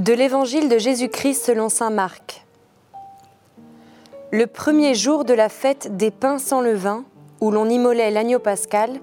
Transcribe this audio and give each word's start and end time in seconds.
De 0.00 0.14
l'Évangile 0.14 0.70
de 0.70 0.78
Jésus-Christ 0.78 1.44
selon 1.44 1.68
Saint 1.68 1.90
Marc. 1.90 2.46
Le 4.32 4.46
premier 4.46 4.94
jour 4.94 5.26
de 5.26 5.34
la 5.34 5.50
fête 5.50 5.94
des 5.98 6.10
pains 6.10 6.38
sans 6.38 6.62
levain, 6.62 7.04
où 7.42 7.50
l'on 7.50 7.68
immolait 7.68 8.10
l'agneau 8.10 8.38
pascal, 8.38 8.98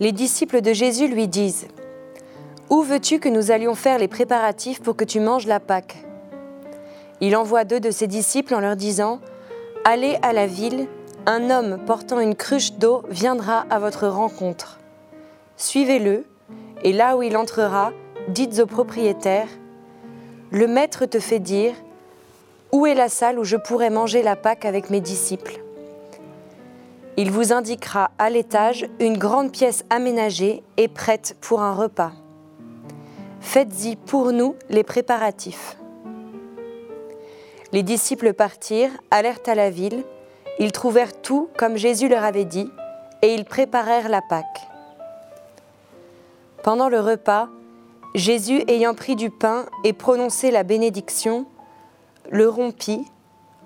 les 0.00 0.10
disciples 0.10 0.62
de 0.62 0.72
Jésus 0.72 1.06
lui 1.06 1.28
disent 1.28 1.68
Où 2.70 2.80
veux-tu 2.80 3.20
que 3.20 3.28
nous 3.28 3.50
allions 3.50 3.74
faire 3.74 3.98
les 3.98 4.08
préparatifs 4.08 4.80
pour 4.80 4.96
que 4.96 5.04
tu 5.04 5.20
manges 5.20 5.46
la 5.46 5.60
Pâque? 5.60 6.02
Il 7.20 7.36
envoie 7.36 7.64
deux 7.64 7.80
de 7.80 7.90
ses 7.90 8.06
disciples 8.06 8.54
en 8.54 8.60
leur 8.60 8.76
disant 8.76 9.20
Allez 9.84 10.16
à 10.22 10.32
la 10.32 10.46
ville, 10.46 10.88
un 11.26 11.50
homme 11.50 11.78
portant 11.84 12.20
une 12.20 12.36
cruche 12.36 12.72
d'eau 12.72 13.02
viendra 13.10 13.66
à 13.68 13.78
votre 13.78 14.08
rencontre. 14.08 14.78
Suivez-le, 15.58 16.24
et 16.84 16.94
là 16.94 17.18
où 17.18 17.22
il 17.22 17.36
entrera, 17.36 17.92
dites 18.28 18.60
au 18.60 18.66
propriétaire 18.66 19.48
Le 20.52 20.66
maître 20.66 21.06
te 21.06 21.18
fait 21.18 21.38
dire 21.38 21.72
Où 22.72 22.84
est 22.84 22.94
la 22.94 23.08
salle 23.08 23.38
où 23.38 23.44
je 23.44 23.56
pourrais 23.56 23.88
manger 23.88 24.22
la 24.22 24.36
Pâque 24.36 24.66
avec 24.66 24.90
mes 24.90 25.00
disciples? 25.00 25.62
Il 27.16 27.30
vous 27.30 27.54
indiquera 27.54 28.10
à 28.18 28.28
l'étage 28.28 28.86
une 29.00 29.16
grande 29.16 29.50
pièce 29.50 29.86
aménagée 29.88 30.62
et 30.76 30.88
prête 30.88 31.38
pour 31.40 31.62
un 31.62 31.72
repas. 31.72 32.12
Faites-y 33.40 33.96
pour 33.96 34.32
nous 34.32 34.54
les 34.68 34.82
préparatifs. 34.82 35.78
Les 37.72 37.82
disciples 37.82 38.34
partirent, 38.34 38.92
allèrent 39.10 39.40
à 39.46 39.54
la 39.54 39.70
ville, 39.70 40.04
ils 40.58 40.72
trouvèrent 40.72 41.18
tout 41.22 41.48
comme 41.56 41.78
Jésus 41.78 42.10
leur 42.10 42.24
avait 42.24 42.44
dit, 42.44 42.70
et 43.22 43.32
ils 43.32 43.46
préparèrent 43.46 44.10
la 44.10 44.20
Pâque. 44.20 44.68
Pendant 46.62 46.90
le 46.90 47.00
repas, 47.00 47.48
Jésus, 48.14 48.62
ayant 48.68 48.94
pris 48.94 49.16
du 49.16 49.30
pain 49.30 49.64
et 49.84 49.94
prononcé 49.94 50.50
la 50.50 50.64
bénédiction, 50.64 51.46
le 52.30 52.46
rompit, 52.46 53.06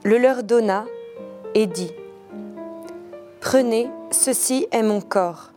le 0.05 0.19
leur 0.19 0.45
donna 0.45 0.85
et 1.55 1.67
dit, 1.67 1.93
Prenez, 3.41 3.89
ceci 4.13 4.69
est 4.71 4.83
mon 4.83 5.01
corps. 5.01 5.51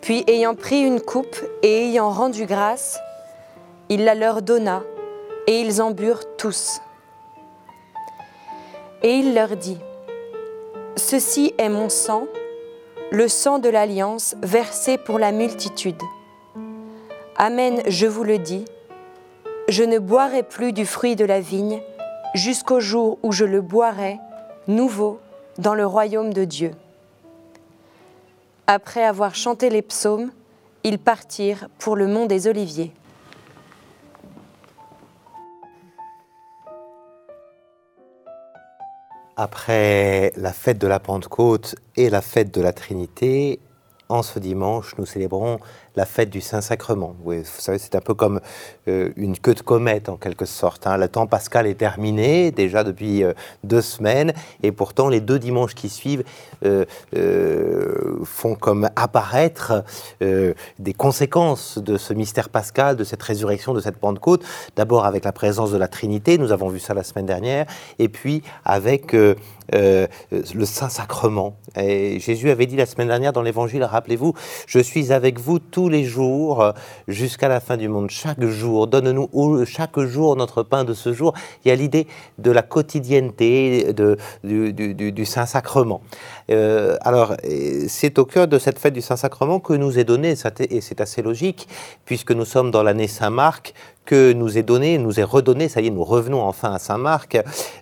Puis, 0.00 0.24
ayant 0.28 0.54
pris 0.54 0.80
une 0.80 1.00
coupe 1.00 1.36
et 1.62 1.88
ayant 1.88 2.10
rendu 2.10 2.46
grâce, 2.46 2.98
il 3.88 4.04
la 4.04 4.14
leur 4.14 4.40
donna, 4.40 4.82
et 5.46 5.60
ils 5.60 5.82
en 5.82 5.90
burent 5.90 6.36
tous. 6.38 6.80
Et 9.02 9.14
il 9.14 9.34
leur 9.34 9.56
dit, 9.56 9.78
Ceci 10.96 11.54
est 11.58 11.68
mon 11.68 11.88
sang, 11.90 12.26
le 13.10 13.28
sang 13.28 13.58
de 13.58 13.68
l'alliance 13.68 14.36
versé 14.42 14.96
pour 14.96 15.18
la 15.18 15.32
multitude. 15.32 16.00
Amen, 17.38 17.82
je 17.86 18.06
vous 18.06 18.24
le 18.24 18.38
dis, 18.38 18.64
je 19.68 19.82
ne 19.82 19.98
boirai 19.98 20.42
plus 20.42 20.72
du 20.72 20.86
fruit 20.86 21.16
de 21.16 21.24
la 21.26 21.38
vigne 21.38 21.82
jusqu'au 22.34 22.80
jour 22.80 23.18
où 23.22 23.30
je 23.30 23.44
le 23.44 23.60
boirai 23.60 24.18
nouveau 24.68 25.20
dans 25.58 25.74
le 25.74 25.84
royaume 25.84 26.32
de 26.32 26.44
Dieu. 26.44 26.70
Après 28.66 29.04
avoir 29.04 29.34
chanté 29.34 29.68
les 29.68 29.82
psaumes, 29.82 30.30
ils 30.82 30.98
partirent 30.98 31.68
pour 31.78 31.94
le 31.94 32.06
mont 32.06 32.24
des 32.24 32.46
Oliviers. 32.46 32.94
Après 39.36 40.32
la 40.36 40.54
fête 40.54 40.78
de 40.78 40.86
la 40.86 41.00
Pentecôte 41.00 41.74
et 41.96 42.08
la 42.08 42.22
fête 42.22 42.54
de 42.54 42.62
la 42.62 42.72
Trinité, 42.72 43.60
en 44.08 44.22
ce 44.22 44.38
dimanche, 44.38 44.94
nous 44.98 45.06
célébrons 45.06 45.58
la 45.96 46.04
fête 46.04 46.30
du 46.30 46.40
Saint-Sacrement. 46.40 47.16
vous 47.24 47.42
savez, 47.44 47.78
c'est 47.78 47.94
un 47.94 48.00
peu 48.00 48.14
comme 48.14 48.40
euh, 48.86 49.10
une 49.16 49.38
queue 49.38 49.54
de 49.54 49.62
comète 49.62 50.08
en 50.08 50.16
quelque 50.16 50.44
sorte. 50.44 50.86
Hein. 50.86 50.98
Le 50.98 51.08
temps 51.08 51.26
pascal 51.26 51.66
est 51.66 51.74
terminé 51.74 52.50
déjà 52.50 52.84
depuis 52.84 53.24
euh, 53.24 53.32
deux 53.64 53.80
semaines 53.80 54.32
et 54.62 54.72
pourtant 54.72 55.08
les 55.08 55.20
deux 55.20 55.38
dimanches 55.38 55.74
qui 55.74 55.88
suivent 55.88 56.22
euh, 56.64 56.84
font 58.24 58.54
comme 58.54 58.88
apparaître 58.96 59.84
des 60.20 60.92
conséquences 60.94 61.78
de 61.78 61.96
ce 61.96 62.12
mystère 62.12 62.48
pascal, 62.48 62.96
de 62.96 63.04
cette 63.04 63.22
résurrection, 63.22 63.72
de 63.72 63.80
cette 63.80 63.96
Pentecôte. 63.96 64.44
D'abord 64.76 65.06
avec 65.06 65.24
la 65.24 65.32
présence 65.32 65.70
de 65.70 65.78
la 65.78 65.88
Trinité, 65.88 66.38
nous 66.38 66.52
avons 66.52 66.68
vu 66.68 66.78
ça 66.78 66.92
la 66.94 67.02
semaine 67.02 67.26
dernière, 67.26 67.66
et 67.98 68.08
puis 68.08 68.42
avec 68.64 69.12
le 69.12 70.08
Saint-Sacrement. 70.64 71.56
Jésus 71.76 72.50
avait 72.50 72.66
dit 72.66 72.76
la 72.76 72.86
semaine 72.86 73.08
dernière 73.08 73.32
dans 73.32 73.42
l'Évangile, 73.42 73.84
rappelez-vous, 73.84 74.34
je 74.66 74.78
suis 74.78 75.12
avec 75.12 75.38
vous 75.38 75.58
tous 75.58 75.85
les 75.88 76.04
jours 76.04 76.62
euh, 76.62 76.72
jusqu'à 77.08 77.48
la 77.48 77.60
fin 77.60 77.76
du 77.76 77.88
monde. 77.88 78.10
Chaque 78.10 78.42
jour, 78.44 78.86
donne-nous 78.86 79.64
chaque 79.64 79.98
jour 80.00 80.36
notre 80.36 80.62
pain 80.62 80.84
de 80.84 80.94
ce 80.94 81.12
jour. 81.12 81.34
Il 81.64 81.68
y 81.68 81.70
a 81.70 81.74
l'idée 81.74 82.06
de 82.38 82.50
la 82.50 82.62
quotidienneté 82.62 83.92
de, 83.92 84.16
du, 84.42 85.24
Saint-Sacrement. 85.24 86.00
Euh, 86.50 86.96
alors, 87.00 87.34
c'est 87.88 88.18
au 88.18 88.24
cœur 88.24 88.48
de 88.48 88.58
cette 88.58 88.78
fête 88.78 88.94
du 88.94 89.02
Saint-Sacrement 89.02 89.60
que 89.60 89.72
nous 89.72 89.98
est 89.98 90.04
donné, 90.04 90.34
et 90.70 90.80
c'est 90.80 91.00
assez 91.00 91.22
logique, 91.22 91.68
puisque 92.04 92.32
nous 92.32 92.44
sommes 92.44 92.70
dans 92.70 92.82
l'année 92.82 93.08
Saint-Marc, 93.08 93.74
que 94.06 94.32
nous 94.32 94.56
est 94.56 94.62
donné, 94.62 94.96
nous 94.96 95.20
est 95.20 95.24
redonné, 95.24 95.68
ça 95.68 95.80
y 95.80 95.88
est, 95.88 95.90
nous 95.90 96.04
revenons 96.04 96.40
enfin 96.40 96.72
à 96.72 96.78
Saint-Marc, 96.78 97.38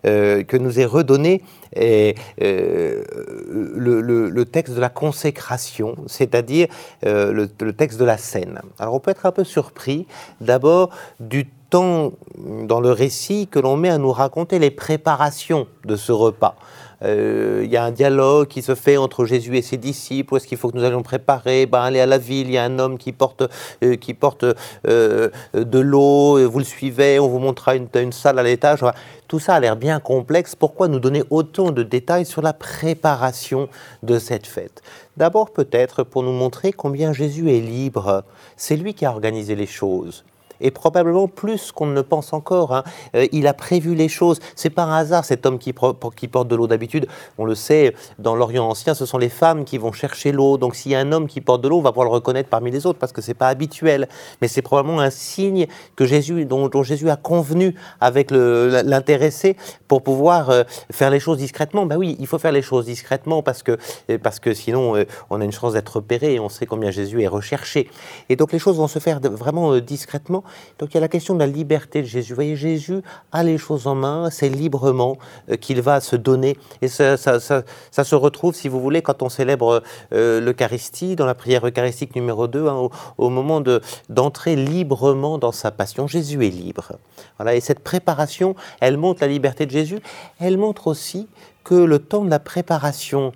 euh, 0.06 0.42
que 0.42 0.56
nous 0.56 0.80
est 0.80 0.86
redonné 0.86 1.42
euh, 1.76 2.12
le, 2.40 4.42
texte 4.44 4.74
de 4.74 4.80
la 4.80 4.88
consécration, 4.88 5.96
c'est-à-dire 6.06 6.68
euh, 7.06 7.32
le, 7.32 7.72
texte 7.72 8.00
de 8.00 8.04
la 8.04 8.16
scène. 8.16 8.60
Alors 8.78 8.94
on 8.94 9.00
peut 9.00 9.10
être 9.10 9.26
un 9.26 9.32
peu 9.32 9.44
surpris 9.44 10.06
d'abord 10.40 10.90
du 11.20 11.46
temps 11.70 12.12
dans 12.38 12.80
le 12.80 12.90
récit 12.90 13.48
que 13.48 13.58
l'on 13.58 13.76
met 13.76 13.90
à 13.90 13.98
nous 13.98 14.12
raconter 14.12 14.58
les 14.58 14.70
préparations 14.70 15.66
de 15.84 15.96
ce 15.96 16.12
repas. 16.12 16.56
Euh, 17.04 17.62
il 17.64 17.70
y 17.70 17.76
a 17.76 17.84
un 17.84 17.90
dialogue 17.90 18.48
qui 18.48 18.62
se 18.62 18.74
fait 18.74 18.96
entre 18.96 19.24
Jésus 19.24 19.56
et 19.56 19.62
ses 19.62 19.76
disciples. 19.76 20.34
Où 20.34 20.36
est-ce 20.36 20.46
qu'il 20.46 20.58
faut 20.58 20.70
que 20.70 20.76
nous 20.76 20.84
allions 20.84 21.02
préparer? 21.02 21.66
Ben, 21.66 21.82
Aller 21.82 22.00
à 22.00 22.06
la 22.06 22.18
ville, 22.18 22.48
il 22.48 22.54
y 22.54 22.58
a 22.58 22.64
un 22.64 22.78
homme 22.78 22.98
qui 22.98 23.12
porte, 23.12 23.44
euh, 23.82 23.96
qui 23.96 24.14
porte 24.14 24.44
euh, 24.86 25.28
de 25.54 25.78
l'eau, 25.78 26.48
vous 26.48 26.58
le 26.58 26.64
suivez, 26.64 27.18
on 27.18 27.28
vous 27.28 27.38
montrera 27.38 27.76
une, 27.76 27.88
une 27.94 28.12
salle 28.12 28.38
à 28.38 28.42
l'étage. 28.42 28.80
Tout 29.28 29.38
ça 29.38 29.54
a 29.54 29.60
l'air 29.60 29.76
bien 29.76 30.00
complexe. 30.00 30.54
Pourquoi 30.54 30.88
nous 30.88 31.00
donner 31.00 31.22
autant 31.30 31.70
de 31.70 31.82
détails 31.82 32.26
sur 32.26 32.42
la 32.42 32.52
préparation 32.52 33.68
de 34.02 34.18
cette 34.18 34.46
fête? 34.46 34.82
D'abord 35.16 35.50
peut-être 35.50 36.02
pour 36.02 36.22
nous 36.22 36.32
montrer 36.32 36.72
combien 36.72 37.12
Jésus 37.12 37.50
est 37.50 37.60
libre. 37.60 38.24
C'est 38.56 38.76
lui 38.76 38.94
qui 38.94 39.04
a 39.04 39.10
organisé 39.10 39.54
les 39.54 39.66
choses 39.66 40.24
et 40.60 40.70
probablement 40.70 41.28
plus 41.28 41.72
qu'on 41.72 41.86
ne 41.86 42.00
pense 42.02 42.32
encore. 42.32 42.74
Hein. 42.74 42.84
Euh, 43.14 43.26
il 43.32 43.46
a 43.46 43.54
prévu 43.54 43.94
les 43.94 44.08
choses. 44.08 44.38
C'est 44.54 44.70
par 44.70 44.92
hasard 44.92 45.24
cet 45.24 45.46
homme 45.46 45.58
qui, 45.58 45.74
qui 46.16 46.28
porte 46.28 46.48
de 46.48 46.56
l'eau 46.56 46.66
d'habitude. 46.66 47.06
On 47.38 47.44
le 47.44 47.54
sait, 47.54 47.94
dans 48.18 48.36
l'Orient 48.36 48.68
ancien, 48.68 48.94
ce 48.94 49.06
sont 49.06 49.18
les 49.18 49.28
femmes 49.28 49.64
qui 49.64 49.78
vont 49.78 49.92
chercher 49.92 50.32
l'eau. 50.32 50.58
Donc 50.58 50.74
s'il 50.74 50.92
y 50.92 50.94
a 50.94 51.00
un 51.00 51.12
homme 51.12 51.26
qui 51.26 51.40
porte 51.40 51.60
de 51.62 51.68
l'eau, 51.68 51.78
on 51.78 51.82
va 51.82 51.90
pouvoir 51.90 52.06
le 52.06 52.12
reconnaître 52.12 52.48
parmi 52.48 52.70
les 52.70 52.86
autres 52.86 52.98
parce 52.98 53.12
que 53.12 53.22
c'est 53.22 53.34
pas 53.34 53.48
habituel. 53.48 54.08
Mais 54.40 54.48
c'est 54.48 54.62
probablement 54.62 55.00
un 55.00 55.10
signe 55.10 55.66
que 55.96 56.04
Jésus, 56.04 56.44
dont, 56.44 56.70
Jésus 56.82 57.10
a 57.10 57.16
convenu 57.16 57.74
avec 58.00 58.30
l'intéressé 58.30 59.56
pour 59.88 60.02
pouvoir 60.02 60.50
euh, 60.50 60.64
faire 60.90 61.10
les 61.10 61.20
choses 61.20 61.38
discrètement. 61.38 61.86
Ben 61.86 61.96
oui, 61.96 62.16
il 62.18 62.26
faut 62.26 62.38
faire 62.38 62.52
les 62.52 62.62
choses 62.62 62.86
discrètement 62.86 63.42
parce 63.42 63.62
que, 63.62 63.76
euh, 64.10 64.18
parce 64.22 64.40
que 64.40 64.54
sinon 64.54 65.04
on 65.30 65.40
a 65.40 65.44
une 65.44 65.52
chance 65.52 65.72
d'être 65.72 65.96
repéré 65.96 66.34
et 66.34 66.40
on 66.40 66.48
sait 66.48 66.66
combien 66.66 66.90
Jésus 66.90 67.22
est 67.22 67.28
recherché. 67.28 67.88
Et 68.28 68.36
donc 68.36 68.52
les 68.52 68.58
choses 68.58 68.76
vont 68.76 68.88
se 68.88 68.98
faire 68.98 69.20
vraiment 69.20 69.78
discrètement 69.78 70.43
donc 70.78 70.90
il 70.90 70.94
y 70.94 70.98
a 70.98 71.00
la 71.00 71.08
question 71.08 71.34
de 71.34 71.40
la 71.40 71.46
liberté 71.46 72.02
de 72.02 72.06
Jésus. 72.06 72.32
Vous 72.32 72.36
voyez, 72.36 72.56
Jésus 72.56 73.02
a 73.32 73.42
les 73.42 73.58
choses 73.58 73.86
en 73.86 73.94
main, 73.94 74.30
c'est 74.30 74.48
librement 74.48 75.16
euh, 75.50 75.56
qu'il 75.56 75.80
va 75.82 76.00
se 76.00 76.16
donner. 76.16 76.56
Et 76.82 76.88
ça, 76.88 77.16
se 77.16 78.14
retrouve, 78.14 78.54
si 78.54 78.68
vous 78.68 78.80
voulez, 78.80 79.02
quand 79.02 79.22
on 79.22 79.28
célèbre 79.28 79.82
euh, 80.12 80.40
l'Eucharistie, 80.40 81.16
dans 81.16 81.26
la 81.26 81.34
prière 81.34 81.66
eucharistique 81.66 82.14
numéro 82.14 82.46
2, 82.46 82.68
hein, 82.68 82.88
au, 83.18 83.30
moment 83.30 83.62
d'entrer 84.08 84.56
librement 84.56 85.38
dans 85.38 85.52
sa 85.52 85.70
passion. 85.70 86.06
Jésus 86.06 86.46
est 86.46 86.50
libre. 86.50 86.98
Voilà, 87.38 87.54
et 87.54 87.60
cette 87.60 87.80
préparation, 87.80 88.54
elle 88.80 88.96
montre 88.96 89.20
la 89.22 89.28
liberté 89.28 89.66
de 89.66 89.70
Jésus. 89.70 90.00
Elle 90.38 90.58
montre 90.58 90.86
aussi 90.86 91.28
que 91.64 91.74
le 91.74 91.98
temps 91.98 92.24
de 92.24 92.30
la 92.30 92.38
préparation 92.38 93.32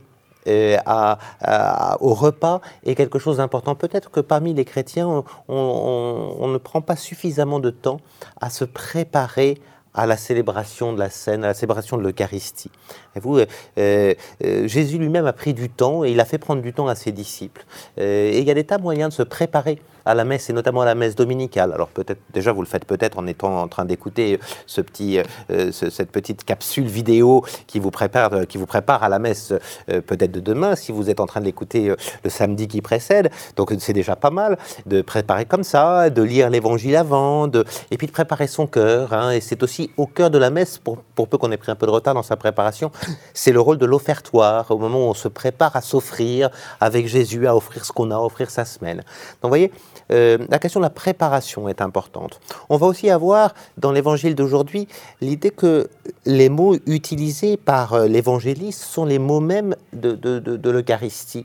au 2.01 2.15
repas 2.15 2.61
est 2.85 2.95
quelque 2.95 3.19
chose 3.19 3.39
d'important. 3.39 3.75
Peut-être 3.75 4.11
que 4.11 4.21
parmi 4.21 4.55
les 4.55 4.65
chrétiens, 4.65 5.25
on, 5.49 6.49
ne 6.49 6.59
prend 6.59 6.81
pas 6.81 6.97
suffisamment 6.97 7.61
de 7.61 7.71
temps 7.71 8.01
à 8.41 8.51
se 8.51 8.65
préparer 8.65 9.61
à 9.95 10.07
la 10.07 10.17
célébration 10.17 10.93
de 10.93 10.99
la 10.99 11.11
scène, 11.11 11.45
à 11.45 11.49
la 11.49 11.55
célébration 11.55 11.97
de 11.97 12.03
l'Eucharistie. 12.03 12.71
Vous, 13.19 13.39
euh, 13.39 14.15
euh, 14.45 14.69
Jésus 14.69 14.99
lui-même 14.99 15.27
a 15.27 15.33
pris 15.33 15.55
du 15.55 15.69
temps 15.69 16.05
et 16.05 16.11
il 16.11 16.21
a 16.21 16.25
fait 16.25 16.39
prendre 16.39 16.63
du 16.63 16.73
temps 16.73 16.89
à 16.89 16.95
ses 16.95 17.13
disciples. 17.13 17.65
Euh, 17.99 18.31
et 18.33 18.39
il 18.39 18.45
y 18.45 18.51
a 18.51 18.55
des 18.55 18.65
tas 18.65 18.79
moyens 18.79 19.11
de 19.11 19.15
se 19.15 19.23
préparer 19.23 19.81
à 20.05 20.15
la 20.15 20.25
messe 20.25 20.49
et 20.49 20.55
notamment 20.55 20.81
à 20.81 20.87
la 20.87 20.95
messe 20.95 21.15
dominicale. 21.15 21.73
Alors 21.75 21.89
peut-être 21.89 22.21
déjà 22.33 22.53
vous 22.53 22.63
le 22.63 22.67
faites 22.67 22.87
peut-être 22.87 23.19
en 23.19 23.27
étant 23.27 23.61
en 23.61 23.69
train 23.69 23.85
d'écouter 23.85 24.41
cette 24.67 24.91
petite 26.11 26.45
capsule 26.45 26.87
vidéo 26.87 27.45
qui 27.67 27.79
vous 27.79 27.91
prépare, 27.91 28.47
qui 28.47 28.57
vous 28.57 28.65
prépare 28.65 29.03
à 29.03 29.11
la 29.11 29.19
messe 29.19 29.53
peut-être 29.87 30.33
de 30.33 30.41
demain 30.41 30.77
si 30.77 30.93
vous 30.93 31.11
êtes 31.11 31.21
en 31.21 31.27
train 31.27 31.41
de 31.41 31.45
l'écouter 31.45 31.93
le 32.25 32.31
samedi 32.31 32.69
qui 32.69 32.81
précède. 32.81 33.31
Donc 33.57 33.75
c'est 33.81 33.93
déjà 33.93 34.17
pas 34.17 34.31
mal 34.31 34.57
de 34.87 35.03
préparer 35.03 35.45
comme 35.45 35.65
ça, 35.65 36.09
de 36.09 36.23
lire 36.23 36.49
l'évangile 36.49 36.97
avant, 36.97 37.47
de, 37.47 37.67
et 37.91 37.99
puis 37.99 38.07
de 38.07 38.13
préparer 38.13 38.47
son 38.47 38.67
cœur. 38.67 39.13
Hein. 39.13 39.33
et 39.33 39.41
c'est 39.43 39.63
aussi 39.63 39.91
au 39.99 40.07
cœur 40.07 40.31
de 40.31 40.39
la 40.39 40.49
messe, 40.49 40.79
pour 40.79 41.29
peu 41.29 41.39
qu'on 41.39 41.53
ait 41.53 41.57
pris 41.57 41.71
un 41.71 41.77
peu 41.77 41.87
de 41.87 41.91
retard 41.91 42.15
dans 42.15 42.23
sa 42.23 42.37
préparation, 42.37 42.91
c'est 43.35 43.53
le 43.53 43.61
rôle 43.61 43.79
de 43.79 43.87
l'offertoire, 43.87 44.71
au 44.71 44.79
moment 44.79 44.99
où 44.99 45.11
on 45.11 45.15
se 45.15 45.29
prépare 45.29 45.77
à 45.77 45.81
s'offrir 45.81 46.51
avec 46.81 47.07
Jésus, 47.07 47.47
à 47.47 47.57
offrir 47.57 47.85
ce 47.85 47.93
qu'on 47.93 48.11
a, 48.11 48.17
à 48.17 48.21
offrir 48.21 48.51
sa 48.51 48.65
semaine. 48.65 48.99
Donc 48.99 49.05
vous 49.45 49.49
voyez, 49.49 49.73
euh, 50.13 50.39
la 50.49 50.59
question 50.59 50.81
de 50.81 50.85
la 50.85 50.91
préparation 50.91 51.69
est 51.69 51.81
importante. 51.81 52.41
On 52.69 52.77
va 52.77 52.87
aussi 52.87 53.11
avoir 53.11 53.55
dans 53.77 53.93
l'évangile 53.93 54.35
d'aujourd'hui 54.35 54.89
l'idée 55.21 55.51
que 55.51 55.89
les 56.25 56.49
mots 56.49 56.77
utilisés 56.87 57.57
par 57.57 57.95
euh, 57.95 58.07
l'évangéliste 58.07 58.83
sont 58.83 59.05
les 59.05 59.19
mots 59.19 59.41
mêmes 59.41 59.75
de, 59.93 60.71
l'Eucharistie. 60.71 61.45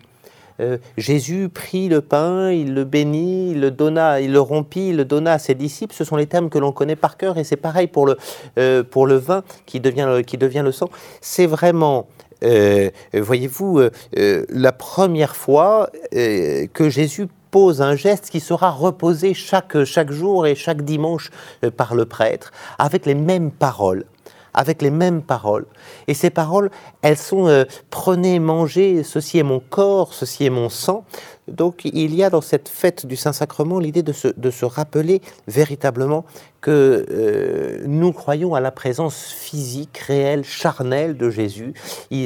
Euh, 0.59 0.77
Jésus 0.97 1.49
prit 1.49 1.89
le 1.89 2.01
pain, 2.01 2.51
il 2.51 2.73
le 2.73 2.83
bénit, 2.83 3.51
il 3.51 3.61
le 3.61 3.71
donna, 3.71 4.21
il 4.21 4.31
le 4.31 4.39
rompit, 4.39 4.89
il 4.89 4.97
le 4.97 5.05
donna 5.05 5.33
à 5.33 5.39
ses 5.39 5.55
disciples. 5.55 5.93
Ce 5.95 6.03
sont 6.03 6.15
les 6.15 6.27
termes 6.27 6.49
que 6.49 6.59
l'on 6.59 6.71
connaît 6.71 6.95
par 6.95 7.17
cœur 7.17 7.37
et 7.37 7.43
c'est 7.43 7.57
pareil 7.57 7.87
pour 7.87 8.05
le, 8.05 8.17
euh, 8.57 8.83
vin 8.95 9.43
qui 9.65 9.79
devient, 9.79 10.61
le 10.63 10.71
sang. 10.71 10.89
C'est 11.21 11.45
vraiment, 11.45 12.07
euh, 12.43 12.89
voyez-vous, 13.13 13.81
la 14.13 14.71
première 14.71 15.35
fois 15.35 15.89
que 16.11 16.89
Jésus 16.89 17.27
pose 17.51 17.81
un 17.81 17.95
geste 17.95 18.29
qui 18.29 18.39
sera 18.39 18.71
reposé 18.71 19.33
chaque 19.33 20.11
jour 20.11 20.47
et 20.47 20.55
chaque 20.55 20.83
dimanche 20.83 21.29
par 21.77 21.95
le 21.95 22.05
prêtre, 22.05 22.51
avec 22.79 23.05
les 23.05 23.15
mêmes 23.15 23.51
paroles 23.51 24.05
avec 24.53 24.81
les 24.81 24.91
mêmes 24.91 25.21
paroles. 25.21 25.65
Et 26.07 26.13
ces 26.13 26.29
paroles, 26.29 26.69
elles 27.01 27.17
sont 27.17 27.47
euh, 27.47 27.65
prenez, 27.89 28.39
mangez, 28.39 29.03
ceci 29.03 29.39
est 29.39 29.43
mon 29.43 29.59
corps, 29.59 30.13
ceci 30.13 30.45
est 30.45 30.49
mon 30.49 30.69
sang. 30.69 31.05
Donc 31.47 31.85
il 31.85 32.15
y 32.15 32.23
a 32.23 32.29
dans 32.29 32.41
cette 32.41 32.69
fête 32.69 33.05
du 33.05 33.15
Saint-Sacrement 33.15 33.79
l'idée 33.79 34.03
de 34.03 34.13
se, 34.13 34.27
de 34.29 34.51
se, 34.51 34.65
rappeler 34.65 35.21
véritablement 35.47 36.25
que 36.61 37.05
euh, 37.11 37.83
nous 37.85 38.13
croyons 38.13 38.55
à 38.55 38.61
la 38.61 38.71
présence 38.71 39.25
physique, 39.25 39.97
réelle, 39.97 40.45
charnelle 40.45 41.17
de 41.17 41.29
Jésus. 41.29 41.73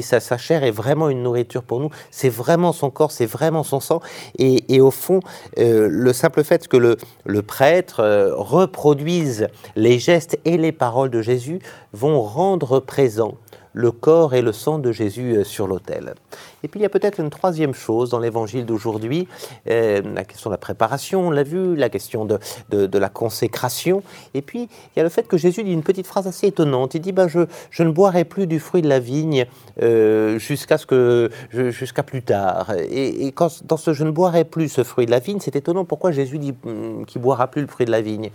Sa, 0.02 0.20
sa, 0.20 0.38
chair 0.38 0.62
est 0.62 0.70
vraiment 0.70 1.08
une 1.08 1.24
nourriture 1.24 1.64
pour 1.64 1.80
nous, 1.80 1.90
c'est 2.12 2.28
vraiment 2.28 2.72
son 2.72 2.90
corps, 2.90 3.10
c'est 3.10 3.26
vraiment 3.26 3.64
son 3.64 3.80
sang. 3.80 4.00
Et, 4.38 4.72
et 4.72 4.80
au 4.80 4.92
fond, 4.92 5.20
euh, 5.58 5.88
le 5.90 6.12
simple 6.12 6.44
fait 6.44 6.68
que 6.68 6.76
le, 6.76 6.96
le 7.26 7.42
prêtre 7.42 8.00
euh, 8.00 8.34
reproduise 8.36 9.48
les 9.74 9.98
gestes 9.98 10.38
et 10.44 10.56
les 10.56 10.72
paroles 10.72 11.10
de 11.10 11.20
Jésus 11.20 11.58
vont 11.92 12.22
rendre 12.22 12.78
présent 12.78 13.34
le 13.72 13.90
corps 13.90 14.34
et 14.34 14.42
le 14.42 14.52
sang 14.52 14.78
de 14.78 14.92
Jésus 14.92 15.36
euh, 15.36 15.44
sur 15.44 15.66
l'autel. 15.66 16.14
Et 16.62 16.68
puis 16.68 16.80
il 16.80 16.82
y 16.82 16.86
a 16.86 16.88
peut-être 16.88 17.20
une 17.20 17.30
troisième 17.30 17.74
chose 17.74 18.10
dans 18.10 18.18
l'évangile 18.18 18.66
d'aujourd'hui, 18.66 19.28
euh, 19.70 20.02
la 20.14 20.24
question 20.24 20.50
de 20.50 20.54
la 20.54 20.58
préparation, 20.58 21.28
on 21.28 21.30
l'a 21.30 21.42
vu, 21.42 21.76
la 21.76 21.88
question 21.88 22.24
de, 22.24 22.38
de, 22.70 22.98
la 22.98 23.08
consécration, 23.08 24.02
et 24.34 24.42
puis 24.42 24.62
il 24.62 24.98
y 24.98 25.00
a 25.00 25.02
le 25.02 25.08
fait 25.08 25.28
que 25.28 25.36
Jésus 25.36 25.62
dit 25.62 25.72
une 25.72 25.82
petite 25.82 26.06
phrase 26.06 26.26
assez 26.26 26.48
étonnante, 26.48 26.94
il 26.94 27.00
dit 27.00 27.12
ben, 27.12 27.28
je, 27.28 27.82
ne 27.82 27.90
boirai 27.90 28.24
plus 28.24 28.46
du 28.46 28.58
fruit 28.58 28.82
de 28.82 28.88
la 28.88 28.98
vigne 28.98 29.46
euh, 29.82 30.38
jusqu'à 30.38 30.78
ce 30.78 31.30
jusqu'à 31.52 32.02
plus 32.02 32.22
tard. 32.22 32.72
Et, 32.90 33.32
quand, 33.32 33.64
dans 33.64 33.76
ce 33.76 33.92
je 33.92 34.04
ne 34.04 34.10
boirai 34.10 34.44
plus 34.44 34.68
ce 34.68 34.82
fruit 34.82 35.06
de 35.06 35.10
la 35.10 35.20
vigne, 35.20 35.38
c'est 35.40 35.56
étonnant 35.56 35.84
pourquoi 35.84 36.10
Jésus 36.10 36.38
dit 36.38 36.54
hum, 36.64 37.04
qu'il 37.06 37.20
boira 37.20 37.48
plus 37.48 37.62
le 37.62 37.68
fruit 37.68 37.86
de 37.86 37.90
la 37.90 38.00
vigne? 38.00 38.30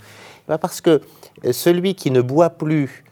Ben, 0.47 0.57
parce 0.57 0.81
que 0.81 1.01
celui 1.51 1.95
qui 1.95 2.11
ne 2.11 2.21
boit 2.21 2.49
plus 2.49 3.03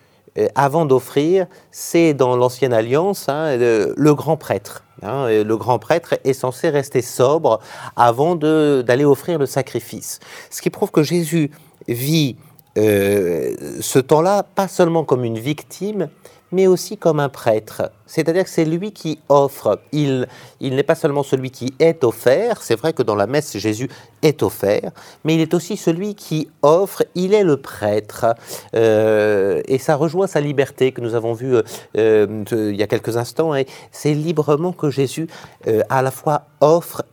avant 0.55 0.85
d'offrir, 0.85 1.45
c'est 1.71 2.13
dans 2.13 2.37
l'ancienne 2.37 2.73
alliance 2.73 3.27
hein, 3.27 3.57
le, 3.57 4.13
grand 4.13 4.37
prêtre. 4.37 4.85
Hein, 5.01 5.27
le 5.27 5.57
grand 5.57 5.77
prêtre 5.77 6.15
est 6.23 6.33
censé 6.33 6.69
rester 6.69 7.01
sobre 7.01 7.59
avant 7.95 8.35
d'aller 8.35 9.05
offrir 9.05 9.39
le 9.39 9.45
sacrifice. 9.45 10.19
Ce 10.49 10.61
qui 10.61 10.69
prouve 10.69 10.91
que 10.91 11.03
Jésus 11.03 11.51
vit 11.87 12.37
euh, 12.77 13.55
ce 13.81 13.99
temps-là 13.99 14.43
pas 14.43 14.67
seulement 14.67 15.03
comme 15.03 15.25
une 15.25 15.39
victime, 15.39 16.09
mais 16.51 16.67
aussi 16.67 16.97
comme 16.97 17.19
un 17.19 17.29
prêtre. 17.29 17.91
C'est-à-dire 18.05 18.43
que 18.43 18.49
c'est 18.49 18.65
lui 18.65 18.91
qui 18.91 19.19
offre. 19.29 19.79
Il, 19.91 20.27
il 20.59 20.75
n'est 20.75 20.83
pas 20.83 20.95
seulement 20.95 21.23
celui 21.23 21.49
qui 21.49 21.73
est 21.79 22.03
offert, 22.03 22.61
c'est 22.61 22.75
vrai 22.75 22.93
que 22.93 23.03
dans 23.03 23.15
la 23.15 23.27
messe, 23.27 23.57
Jésus 23.57 23.89
est 24.21 24.43
offert, 24.43 24.91
mais 25.23 25.35
il 25.35 25.41
est 25.41 25.53
aussi 25.53 25.77
celui 25.77 26.15
qui 26.15 26.49
offre, 26.61 27.03
il 27.15 27.33
est 27.33 27.43
le 27.43 27.57
prêtre. 27.57 28.25
Euh, 28.75 29.61
et 29.65 29.77
ça 29.77 29.95
rejoint 29.95 30.27
sa 30.27 30.41
liberté 30.41 30.91
que 30.91 31.01
nous 31.01 31.15
avons 31.15 31.33
vue 31.33 31.55
euh, 31.55 31.63
euh, 31.95 32.45
il 32.51 32.75
y 32.75 32.83
a 32.83 32.87
quelques 32.87 33.17
instants. 33.17 33.55
Et 33.55 33.65
c'est 33.91 34.13
librement 34.13 34.73
que 34.73 34.89
Jésus 34.89 35.27
à 35.89 36.01
la 36.01 36.11
fois 36.11 36.47
offre 36.59 37.03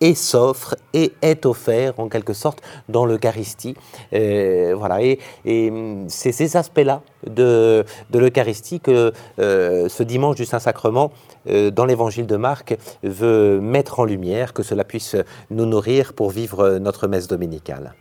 et 0.00 0.14
s'offre 0.14 0.76
et 0.92 1.12
est 1.22 1.46
offert 1.46 1.98
en 1.98 2.08
quelque 2.08 2.32
sorte 2.32 2.62
dans 2.88 3.04
l'Eucharistie. 3.06 3.74
Euh, 4.12 4.74
voilà, 4.76 5.02
et, 5.02 5.18
hum, 5.46 6.06
c'est 6.08 6.32
ces 6.32 6.56
aspects-là 6.56 7.02
de, 7.26 7.84
de 8.10 8.18
l'Eucharistie 8.18 8.80
que 8.80 9.12
euh, 9.38 9.88
ce 9.88 10.02
dimanche 10.02 10.36
du 10.36 10.44
Saint-Sacrement, 10.44 11.12
euh, 11.48 11.70
dans 11.70 11.84
l'évangile 11.84 12.26
de 12.26 12.36
Marc, 12.36 12.76
veut 13.02 13.60
mettre 13.60 14.00
en 14.00 14.04
lumière, 14.04 14.52
que 14.52 14.62
cela 14.62 14.84
puisse 14.84 15.16
nous 15.50 15.66
nourrir 15.66 16.12
pour 16.12 16.30
vivre 16.30 16.78
notre 16.78 17.08
messe 17.08 17.26
dominicale. 17.26 17.94